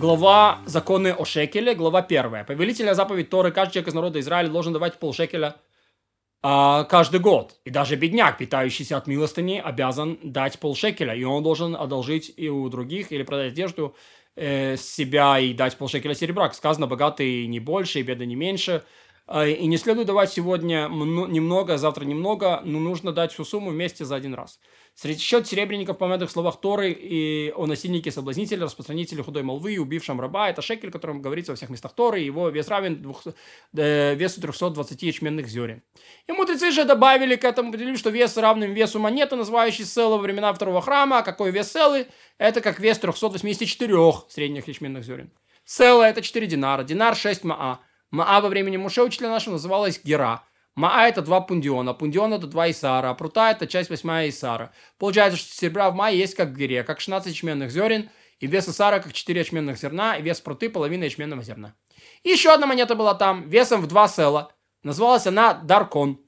глава 0.00 0.60
законы 0.64 1.12
о 1.12 1.24
шекеле, 1.26 1.74
глава 1.74 2.00
первая. 2.00 2.42
Повелительная 2.42 2.94
заповедь 2.94 3.28
Торы, 3.28 3.52
каждый 3.52 3.74
человек 3.74 3.88
из 3.88 3.94
народа 3.94 4.20
Израиля 4.20 4.48
должен 4.48 4.72
давать 4.72 4.98
полшекеля 4.98 5.56
а, 6.42 6.84
каждый 6.84 7.20
год. 7.20 7.60
И 7.66 7.70
даже 7.70 7.96
бедняк, 7.96 8.38
питающийся 8.38 8.96
от 8.96 9.06
милостыни, 9.06 9.60
обязан 9.62 10.18
дать 10.22 10.58
полшекеля. 10.58 11.14
И 11.14 11.22
он 11.22 11.42
должен 11.42 11.76
одолжить 11.76 12.32
и 12.34 12.48
у 12.48 12.68
других 12.70 13.12
или 13.12 13.22
продать 13.22 13.52
одежду 13.52 13.94
э, 14.36 14.76
себя 14.78 15.38
и 15.38 15.52
дать 15.52 15.76
полшекеля 15.76 16.14
серебра. 16.14 16.44
Как 16.46 16.54
сказано, 16.54 16.86
богатый 16.86 17.46
не 17.46 17.60
больше, 17.60 18.00
и 18.00 18.02
бедный 18.02 18.26
не 18.26 18.36
меньше. 18.36 18.82
А, 19.32 19.46
и 19.46 19.66
не 19.68 19.76
следует 19.76 20.08
давать 20.08 20.32
сегодня 20.32 20.88
немного, 20.88 21.74
а 21.74 21.78
завтра 21.78 22.04
немного, 22.04 22.62
но 22.64 22.80
нужно 22.80 23.12
дать 23.12 23.32
всю 23.32 23.44
сумму 23.44 23.70
вместе 23.70 24.04
за 24.04 24.16
один 24.16 24.34
раз. 24.34 24.58
Среди 24.96 25.20
счет 25.20 25.46
серебряников, 25.46 25.98
помянутых 25.98 26.30
в 26.30 26.32
словах 26.32 26.60
Торы 26.60 26.90
и 26.90 27.52
о 27.54 27.66
насильнике, 27.66 28.10
соблазнителе, 28.10 28.64
распространителе 28.64 29.22
худой 29.22 29.44
молвы 29.44 29.74
и 29.74 29.78
убившем 29.78 30.20
раба, 30.20 30.50
это 30.50 30.62
шекель, 30.62 30.88
о 30.88 30.92
котором 30.92 31.22
говорится 31.22 31.52
во 31.52 31.56
всех 31.56 31.70
местах 31.70 31.94
Торы, 31.94 32.18
его 32.18 32.48
вес 32.48 32.66
равен 32.66 33.00
двух, 33.00 33.22
э, 33.76 34.14
весу 34.16 34.40
320 34.40 35.00
ячменных 35.00 35.46
зерен. 35.46 35.84
И 36.26 36.32
мудрецы 36.32 36.72
же 36.72 36.84
добавили 36.84 37.36
к 37.36 37.44
этому, 37.44 37.68
определили, 37.68 37.96
что 37.96 38.10
вес 38.10 38.36
равным 38.36 38.74
весу 38.74 38.98
монеты, 38.98 39.36
называющей 39.36 39.84
селы 39.84 40.16
во 40.16 40.22
времена 40.22 40.52
второго 40.52 40.82
храма, 40.82 41.18
а 41.18 41.22
какой 41.22 41.52
вес 41.52 41.70
селы? 41.70 42.08
Это 42.38 42.60
как 42.60 42.80
вес 42.80 42.98
384 42.98 43.94
средних 44.28 44.66
ячменных 44.66 45.04
зерен. 45.04 45.30
Села 45.64 46.02
это 46.02 46.20
4 46.20 46.48
динара, 46.48 46.82
динар 46.82 47.14
6 47.14 47.44
маа. 47.44 47.78
Маа 48.10 48.40
во 48.40 48.48
времени 48.48 48.76
Муше, 48.76 49.02
учителя 49.02 49.28
нашего, 49.28 49.54
называлась 49.54 50.00
Гера. 50.02 50.42
Маа 50.74 51.08
это 51.08 51.22
два 51.22 51.40
пундиона, 51.40 51.94
пундион 51.94 52.32
это 52.34 52.46
два 52.46 52.70
Исара, 52.70 53.10
а 53.10 53.14
прута 53.14 53.50
это 53.50 53.66
часть 53.66 53.90
восьмая 53.90 54.28
Исара. 54.28 54.72
Получается, 54.98 55.38
что 55.38 55.54
серебра 55.54 55.90
в 55.90 55.94
Мае 55.94 56.18
есть 56.18 56.34
как 56.34 56.50
в 56.50 56.56
Гере, 56.56 56.84
как 56.84 57.00
16 57.00 57.32
ячменных 57.32 57.70
зерен, 57.70 58.08
и 58.38 58.46
вес 58.46 58.68
Исара 58.68 59.00
как 59.00 59.12
4 59.12 59.40
ячменных 59.40 59.78
зерна, 59.78 60.16
и 60.16 60.22
вес 60.22 60.40
пруты 60.40 60.70
половина 60.70 61.04
ячменного 61.04 61.42
зерна. 61.42 61.74
И 62.22 62.30
еще 62.30 62.52
одна 62.52 62.66
монета 62.66 62.94
была 62.94 63.14
там, 63.14 63.48
весом 63.48 63.82
в 63.82 63.86
два 63.86 64.08
села. 64.08 64.52
Называлась 64.82 65.26
она 65.26 65.54
Даркон. 65.54 66.20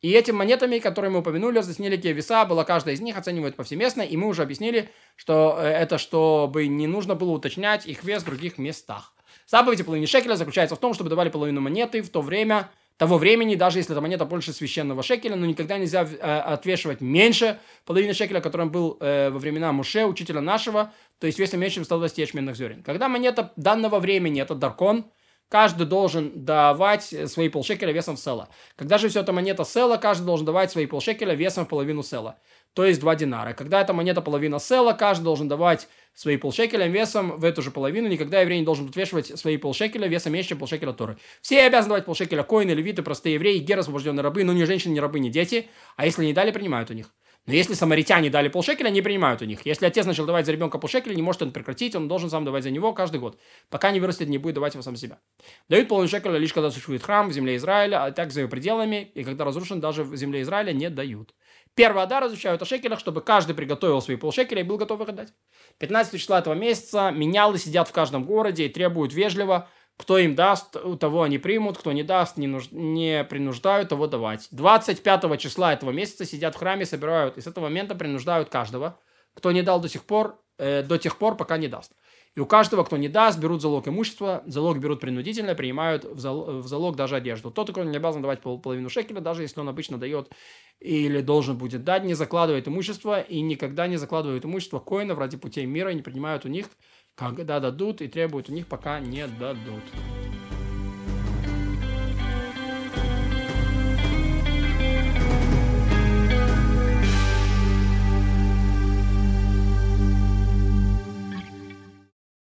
И 0.00 0.12
этими 0.12 0.36
монетами, 0.36 0.78
которые 0.78 1.10
мы 1.10 1.20
упомянули, 1.20 1.58
разъяснили, 1.58 1.96
какие 1.96 2.12
веса, 2.12 2.44
была 2.44 2.64
каждая 2.64 2.94
из 2.94 3.00
них 3.00 3.16
оценивает 3.16 3.56
повсеместно, 3.56 4.02
и 4.02 4.16
мы 4.16 4.28
уже 4.28 4.42
объяснили, 4.42 4.90
что 5.16 5.56
э, 5.58 5.66
это 5.66 5.98
чтобы 5.98 6.68
не 6.68 6.86
нужно 6.86 7.14
было 7.14 7.30
уточнять 7.30 7.86
их 7.86 8.04
вес 8.04 8.22
в 8.22 8.26
других 8.26 8.58
местах. 8.58 9.15
Заповедь 9.46 9.80
о 9.80 9.84
половине 9.84 10.06
шекеля 10.06 10.34
заключается 10.34 10.74
в 10.74 10.80
том, 10.80 10.92
чтобы 10.92 11.08
давали 11.08 11.28
половину 11.28 11.60
монеты 11.60 12.02
в 12.02 12.10
то 12.10 12.20
время, 12.20 12.68
того 12.96 13.18
времени, 13.18 13.56
даже 13.56 13.78
если 13.78 13.92
эта 13.92 14.00
монета 14.00 14.24
больше 14.24 14.52
священного 14.52 15.02
шекеля, 15.02 15.36
но 15.36 15.46
никогда 15.46 15.76
нельзя 15.76 16.02
э, 16.02 16.16
отвешивать 16.16 17.00
меньше 17.00 17.60
половины 17.84 18.14
шекеля, 18.14 18.40
которым 18.40 18.70
был 18.70 18.96
э, 19.00 19.30
во 19.30 19.38
времена 19.38 19.70
Муше, 19.72 20.06
учителя 20.06 20.40
нашего, 20.40 20.92
то 21.18 21.26
есть 21.26 21.38
весом 21.38 21.60
меньше 21.60 21.84
120 21.84 22.18
ячменных 22.18 22.56
зерен. 22.56 22.82
Когда 22.82 23.08
монета 23.08 23.52
данного 23.56 23.98
времени, 23.98 24.40
это 24.40 24.54
даркон, 24.54 25.04
каждый 25.48 25.86
должен 25.86 26.44
давать 26.44 27.14
свои 27.26 27.48
полшекеля 27.48 27.92
весом 27.92 28.16
в 28.16 28.20
села. 28.20 28.48
Когда 28.76 28.98
же 28.98 29.08
все 29.08 29.20
это 29.20 29.32
монета 29.32 29.64
села, 29.64 29.96
каждый 29.96 30.26
должен 30.26 30.46
давать 30.46 30.70
свои 30.70 30.86
полшекеля 30.86 31.34
весом 31.34 31.66
в 31.66 31.68
половину 31.68 32.02
села, 32.02 32.38
то 32.74 32.84
есть 32.84 33.00
два 33.00 33.14
динара. 33.14 33.54
Когда 33.54 33.80
эта 33.80 33.92
монета 33.92 34.20
половина 34.22 34.58
села, 34.58 34.92
каждый 34.92 35.24
должен 35.24 35.48
давать 35.48 35.88
свои 36.14 36.36
полшекеля 36.36 36.86
весом 36.88 37.38
в 37.38 37.44
эту 37.44 37.62
же 37.62 37.70
половину. 37.70 38.08
Никогда 38.08 38.40
еврей 38.40 38.60
не 38.60 38.64
должен 38.64 38.88
отвешивать 38.88 39.38
свои 39.38 39.56
полшекеля 39.56 40.08
весом 40.08 40.32
меньше, 40.32 40.50
чем 40.50 40.58
полшекеля 40.58 40.92
Торы. 40.92 41.18
Все 41.42 41.62
обязаны 41.62 41.90
давать 41.90 42.06
полшекеля 42.06 42.42
коины, 42.42 42.72
левиты, 42.72 43.02
простые 43.02 43.34
евреи, 43.34 43.58
геры, 43.58 43.80
освобожденные 43.80 44.22
рабы, 44.22 44.44
но 44.44 44.52
не 44.52 44.64
женщины, 44.64 44.92
не 44.92 45.00
рабы, 45.00 45.20
не 45.20 45.30
дети. 45.30 45.68
А 45.96 46.06
если 46.06 46.24
не 46.24 46.32
дали, 46.32 46.50
принимают 46.50 46.90
у 46.90 46.94
них. 46.94 47.15
Но 47.46 47.54
если 47.54 47.74
самаритяне 47.74 48.28
дали 48.28 48.48
полшекеля, 48.48 48.90
не 48.90 49.02
принимают 49.02 49.40
у 49.40 49.44
них. 49.44 49.64
Если 49.64 49.86
отец 49.86 50.04
начал 50.04 50.26
давать 50.26 50.46
за 50.46 50.52
ребенка 50.52 50.78
полшекеля, 50.78 51.14
не 51.14 51.22
может 51.22 51.42
он 51.42 51.52
прекратить, 51.52 51.94
он 51.94 52.08
должен 52.08 52.28
сам 52.28 52.44
давать 52.44 52.64
за 52.64 52.70
него 52.70 52.92
каждый 52.92 53.20
год. 53.20 53.38
Пока 53.70 53.92
не 53.92 54.00
вырастет, 54.00 54.28
не 54.28 54.38
будет 54.38 54.56
давать 54.56 54.74
его 54.74 54.82
сам 54.82 54.96
себя. 54.96 55.20
Дают 55.68 55.88
половину 55.88 56.08
шекеля 56.08 56.38
лишь 56.38 56.52
когда 56.52 56.70
существует 56.70 57.02
храм 57.02 57.28
в 57.28 57.32
земле 57.32 57.56
Израиля, 57.56 58.04
а 58.04 58.10
так 58.10 58.32
за 58.32 58.40
его 58.40 58.50
пределами, 58.50 59.12
и 59.14 59.22
когда 59.22 59.44
разрушен 59.44 59.80
даже 59.80 60.02
в 60.02 60.16
земле 60.16 60.42
Израиля, 60.42 60.72
не 60.72 60.90
дают. 60.90 61.34
Первый 61.76 62.02
Адар 62.02 62.26
изучают 62.26 62.62
о 62.62 62.64
шекелях, 62.64 62.98
чтобы 62.98 63.20
каждый 63.20 63.54
приготовил 63.54 64.00
свои 64.00 64.16
полшекеля 64.16 64.62
и 64.62 64.64
был 64.64 64.78
готов 64.78 65.02
их 65.02 65.08
отдать. 65.10 65.32
15 65.78 66.18
числа 66.18 66.40
этого 66.40 66.54
месяца 66.54 67.10
менялы 67.10 67.58
сидят 67.58 67.86
в 67.88 67.92
каждом 67.92 68.24
городе 68.24 68.66
и 68.66 68.68
требуют 68.68 69.12
вежливо, 69.12 69.68
кто 69.96 70.18
им 70.18 70.34
даст, 70.34 70.76
у 70.76 70.96
того 70.96 71.22
они 71.22 71.38
примут, 71.38 71.78
кто 71.78 71.92
не 71.92 72.02
даст, 72.02 72.36
не, 72.36 72.46
нуж... 72.46 72.68
не 72.70 73.24
принуждают 73.24 73.88
того 73.88 74.06
давать. 74.06 74.48
25 74.50 75.40
числа 75.40 75.72
этого 75.72 75.90
месяца 75.90 76.24
сидят 76.24 76.54
в 76.54 76.58
храме, 76.58 76.84
собирают, 76.84 77.38
и 77.38 77.40
с 77.40 77.46
этого 77.46 77.64
момента 77.64 77.94
принуждают 77.94 78.48
каждого, 78.48 78.98
кто 79.34 79.52
не 79.52 79.62
дал 79.62 79.80
до 79.80 79.88
сих 79.88 80.04
пор, 80.04 80.38
э, 80.58 80.82
до 80.82 80.98
тех 80.98 81.16
пор, 81.16 81.36
пока 81.36 81.56
не 81.56 81.68
даст. 81.68 81.92
И 82.36 82.40
у 82.40 82.44
каждого, 82.44 82.84
кто 82.84 82.98
не 82.98 83.08
даст, 83.08 83.38
берут 83.38 83.62
залог 83.62 83.88
имущества, 83.88 84.42
залог 84.46 84.78
берут 84.78 85.00
принудительно, 85.00 85.54
принимают 85.54 86.04
в 86.04 86.20
залог, 86.20 86.48
в 86.64 86.68
залог 86.68 86.94
даже 86.94 87.16
одежду. 87.16 87.50
Тот, 87.50 87.70
кто 87.70 87.82
не 87.82 87.96
обязан 87.96 88.20
давать 88.20 88.42
пол, 88.42 88.60
половину 88.60 88.90
шекеля, 88.90 89.20
даже 89.20 89.40
если 89.42 89.58
он 89.58 89.70
обычно 89.70 89.96
дает 89.96 90.30
или 90.78 91.22
должен 91.22 91.56
будет 91.56 91.82
дать, 91.82 92.04
не 92.04 92.12
закладывает 92.12 92.68
имущество 92.68 93.22
и 93.22 93.40
никогда 93.40 93.86
не 93.86 93.96
закладывает 93.96 94.44
имущество 94.44 94.80
коинов 94.80 95.18
ради 95.18 95.38
путей 95.38 95.64
мира 95.64 95.90
и 95.90 95.94
не 95.94 96.02
принимают 96.02 96.44
у 96.44 96.48
них, 96.48 96.68
когда 97.14 97.58
дадут 97.58 98.02
и 98.02 98.08
требуют 98.08 98.50
у 98.50 98.52
них, 98.52 98.66
пока 98.66 99.00
не 99.00 99.26
дадут. 99.26 99.82